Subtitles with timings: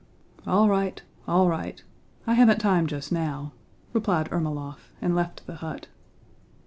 [0.47, 1.83] "All right—all right.
[2.25, 3.51] I haven't time just now,"
[3.93, 5.89] replied Ermólov, and left the hut.